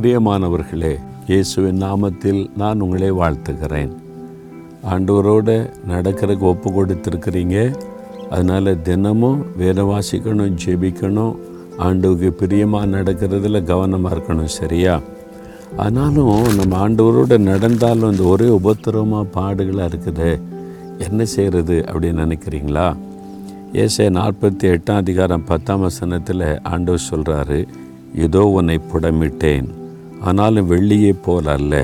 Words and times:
பிரியமானவர்களே 0.00 0.92
இயேசுவின் 1.30 1.80
நாமத்தில் 1.82 2.38
நான் 2.60 2.80
உங்களை 2.80 3.10
வாழ்த்துகிறேன். 3.10 3.90
ஆண்டவரோடு 4.92 5.56
நடக்கிறதுக்கு 5.90 6.44
ஒப்பு 6.50 6.68
கொடுத்துருக்கிறீங்க 6.70 7.56
அதனால் 8.30 8.70
தினமும் 8.82 9.40
வேலை 9.56 9.82
வாசிக்கணும் 9.90 10.54
ஜெபிக்கணும். 10.62 11.34
ஆண்டவுக்கு 11.86 12.30
பிரியமாக 12.32 12.86
நடக்கிறதுல 12.86 13.60
கவனமாக 13.64 14.14
இருக்கணும் 14.14 14.54
சரியா? 14.58 15.00
ஆனாலும் 15.76 16.46
நம்ம 16.58 16.78
ஆண்டவரோடு 16.84 17.38
நடந்தாலும் 17.38 18.10
இந்த 18.10 18.22
ஒரே 18.22 18.48
உபத்திரவமாக 18.60 19.32
பாடுகளாக 19.36 19.90
இருக்குது. 19.92 20.30
என்ன 21.08 21.24
செய்கிறது 21.24 21.78
அப்படின்னு 21.90 22.24
நினைக்கிறீங்களா? 22.26 22.96
ஏசே 23.84 24.06
நாற்பத்தி 24.18 24.70
எட்டாம் 24.76 25.02
அதிகாரம் 25.04 25.44
பத்தாம் 25.44 25.80
வசனத்தில் 25.80 26.46
ஆண்டவர் 26.62 27.08
சொல்கிறாரு 27.10 27.60
இதோ 28.14 28.44
உன்னை 28.44 28.78
புடமிட்டேன். 28.92 29.68
ஆனாலும் 30.28 30.70
வெள்ளியை 30.70 31.12
போல் 31.24 31.50
அல்ல. 31.56 31.74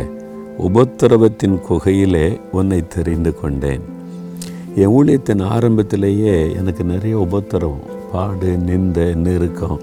உபத்திரவத்தின் 0.67 1.57
குகையிலே 1.69 2.27
உன்னை 2.59 2.81
தெரிந்து 2.95 3.33
கொண்டேன். 3.41 3.85
என் 4.81 4.95
ஊழியத்தின் 4.99 5.43
ஆரம்பத்திலேயே 5.55 6.35
எனக்கு 6.61 6.85
நிறைய 6.85 7.19
உபத்திரவம் 7.19 7.85
பாடு 8.13 8.51
நிந்த 8.69 9.15
நெருக்கம். 9.25 9.81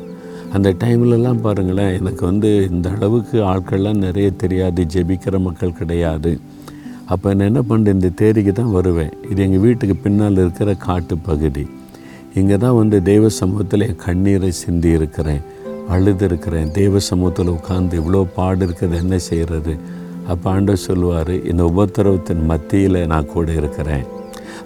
அந்த 0.55 0.69
டைம்லலாம் 0.83 1.43
பாருங்களேன் 1.45 1.95
எனக்கு 1.99 2.25
வந்து 2.25 2.49
இந்த 2.71 2.89
அளவுக்கு 2.95 3.37
ஆட்கள்லாம் 3.51 4.03
நிறைய 4.07 4.31
தெரியாது 4.43 4.81
ஜெபிக்கிற 4.93 5.39
மக்கள் 5.39 5.77
கிடையாது. 5.79 6.33
அப்போ 7.05 7.33
நான் 7.33 7.49
என்ன 7.51 7.61
பண்ணுறேன் 7.69 7.97
இந்த 7.99 8.11
தேரிக்கு 8.21 8.51
தான் 8.51 8.71
வருவேன். 8.71 9.13
இது 9.31 9.39
எங்கள் 9.43 9.59
வீட்டுக்கு 9.59 9.95
பின்னால் 9.95 10.41
இருக்கிற 10.43 10.73
காட்டு 10.87 11.17
பகுதி. 11.29 11.65
இங்கே 12.33 12.57
தான் 12.57 12.77
வந்து 12.81 13.01
தெய்வ 13.01 13.29
சமூகத்தில் 13.29 13.95
கண்ணீரை 13.95 14.51
சிந்தி 14.51 14.89
இருக்கிறேன். 14.89 15.43
அழுது 15.89 16.25
இருக்கிறேன் 16.25 16.99
சமூகத்தில் 16.99 17.47
உட்கார்ந்து 17.47 17.99
இவ்வளோ 18.01 18.27
பாடு 18.35 18.65
இருக்கிறது 18.65 18.97
என்ன 18.97 19.17
செய்கிறது 19.17 20.01
அப்போ 20.27 20.49
ஆண்டவர் 20.49 20.77
சொல்லுவார் 20.77 21.43
இந்த 21.43 21.63
உபத்திரவத்தின் 21.63 22.45
மத்தியில் 22.45 23.07
நான் 23.07 23.25
கூட 23.25 23.51
இருக்கிறேன். 23.51 24.05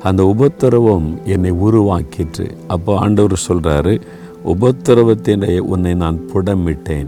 அந்த 0.04 0.26
உபத்திரவம் 0.26 1.18
என்னை 1.26 1.52
உருவாக்கிற்று. 1.52 2.52
அப்போ 2.68 2.98
ஆண்டவர் 2.98 3.46
சொல்கிறாரு 3.48 4.02
உபத்திரவத்தினை 4.44 5.60
உன்னை 5.60 5.94
நான் 5.94 6.20
புடமிட்டேன். 6.34 7.08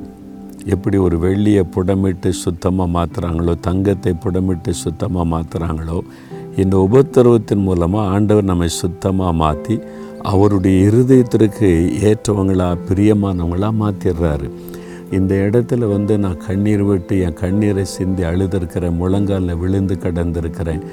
எப்படி 0.65 0.97
ஒரு 0.97 1.17
வெள்ளியை 1.19 1.63
புடமிட்டு 1.75 2.29
சுத்தமாக 2.29 2.93
மாற்றுறாங்களோ 2.99 3.59
தங்கத்தை 3.59 4.13
புடமிட்டு 4.13 4.69
சுத்தமாக 4.69 5.37
மாற்றுறாங்களோ 5.37 6.03
இந்த 6.57 6.77
உபத்திரவத்தின் 6.77 7.63
மூலமாக 7.63 8.07
ஆண்டவர் 8.07 8.43
நம்மை 8.43 8.67
சுத்தமாக 8.67 9.33
மாற்றி 9.33 9.79
அவருடைய 10.31 10.77
இருதயத்திற்கு 10.89 11.69
ஏற்றவங்களா 12.09 12.67
பிரியமானவங்களா 12.89 13.69
மாற்றிடுறாரு 13.81 14.49
இந்த 15.17 15.33
இடத்துல 15.35 15.87
வந்து 15.91 16.17
நான் 16.23 16.43
கண்ணீர் 16.47 16.83
விட்டு 16.83 17.19
என் 17.19 17.33
கண்ணீரை 17.33 17.85
சிந்தி 17.85 18.23
அழுதிருக்கிறேன் 18.23 18.99
முழங்காலில் 19.01 19.57
விழுந்து 19.57 19.95
கடந்திருக்கிறேன். 19.95 20.83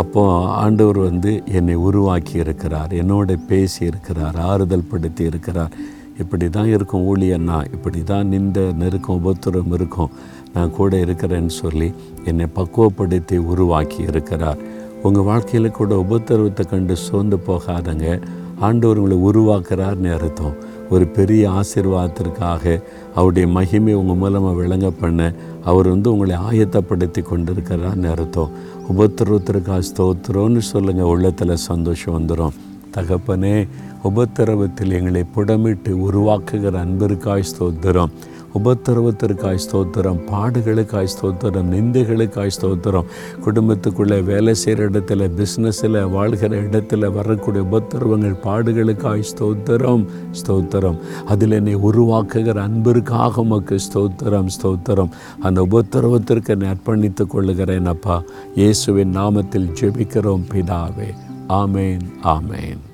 அப்போ 0.00 0.22
ஆண்டவர் 0.46 0.98
வந்து 0.98 1.42
என்னை 1.58 1.74
உருவாக்கி 1.74 2.38
இருக்கிறார் 2.44 2.92
என்னோட 2.92 3.36
பேசி 3.48 3.84
இருக்கிறார் 3.86 4.36
ஆறுதல் 4.36 4.88
படுத்தி 4.90 5.24
இருக்கிறார் 5.24 5.74
இப்படி 6.18 6.48
தான் 6.48 6.66
இருக்கும் 6.66 7.06
ஊழியன்னா 7.12 7.58
இப்படி 7.74 8.02
தான் 8.02 8.26
நின்ற 8.26 8.60
நெருக்கம் 8.72 9.18
உபத்திரம் 9.20 9.72
இருக்கும். 9.72 10.10
நான் 10.54 10.70
கூட 10.70 10.96
இருக்கிறேன்னு 10.96 11.54
சொல்லி 11.62 11.92
என்னை 12.24 12.46
பக்குவப்படுத்தி 12.58 13.38
உருவாக்கி 13.52 14.02
இருக்கிறார் 14.02 14.62
உங்கள் 15.02 15.24
வாழ்க்கையில் 15.24 15.70
கூட 15.70 15.94
உபத்திரவத்தை 16.04 16.64
கண்டு 16.66 16.96
சோர்ந்து 16.96 17.38
போகாதங்க. 17.48 18.18
ஆண்டவர் 18.60 18.98
உங்களை 18.98 19.18
உருவாக்குறார்னு 19.30 20.12
அர்த்தம். 20.12 20.54
ஒரு 20.90 21.06
பெரிய 21.06 21.50
ஆசீர்வாதத்திற்காக 21.50 22.82
அவருடைய 23.14 23.48
மகிமை 23.48 23.94
உங்கள் 23.94 24.16
மூலமாக 24.16 24.54
விளங்க 24.54 24.90
பண்ண 24.90 25.32
அவர் 25.64 25.88
வந்து 25.88 26.12
உங்களை 26.12 26.36
ஆயத்தப்படுத்தி 26.36 27.22
கொண்டிருக்கிறார்னு 27.22 28.10
அர்த்தம். 28.10 28.50
உபத்திரத்திற்காக 28.92 29.82
ஸ்தோத்திரம்னு 29.90 30.58
சொல்லுங்கள் 30.58 31.04
உள்ளத்தில் 31.04 31.56
சந்தோஷம் 31.56 32.16
வந்துடும் 32.18 32.56
தகப்பனே 32.94 33.68
உபத்திரவத்தில் 34.04 34.92
எங்களை 34.92 35.24
புடமிட்டு 35.34 35.92
உருவாக்குகிற 36.10 36.86
அன்பிற்காய் 36.86 37.48
ஸ்தோத்திரம். 37.52 38.12
உபத்திரவத்திற்காய் 38.58 39.62
ஸ்தோத்திரம் 39.66 40.20
பாடுகளுக்காய் 40.32 41.12
ஸ்தோத்திரம் 41.14 41.70
நிந்தைகளுக்காய் 41.74 42.54
ஸ்தோத்திரம். 42.60 43.04
குடும்பத்துக்குள்ளே 43.44 44.24
வேலை 44.24 44.54
செய்கிற 44.54 44.90
இடத்துல 44.90 45.30
பிஸ்னஸில் 45.38 46.10
வாழ்கிற 46.10 46.62
இடத்துல 46.62 47.12
வரக்கூடிய 47.12 47.64
உபத்திரவங்கள் 47.70 48.36
பாடுகளுக்காய் 48.42 49.24
ஸ்தோத்திரம் 49.30 50.06
ஸ்தோத்திரம். 50.42 50.98
அதில் 51.26 51.50
என்னை 51.50 51.76
உருவாக்குகிற 51.76 52.58
அன்பிற்காக 52.58 53.40
உமக்கு 53.40 53.78
ஸ்தோத்திரம் 53.88 54.50
ஸ்தோத்திரம். 54.56 55.12
அந்த 55.40 55.66
உபத்திரவத்திற்கு 55.70 56.48
என்னை 56.48 56.68
அர்ப்பணித்துக் 56.70 57.32
கொள்ளுகிறேன் 57.34 57.86
அப்பா. 57.86 58.22
இயேசுவின் 58.54 59.16
நாமத்தில் 59.16 59.70
ஜெபிக்கிறோம் 59.80 60.44
பிதாவே. 60.52 61.10
ஆமேன் 61.48 62.06
ஆமேன். 62.22 62.85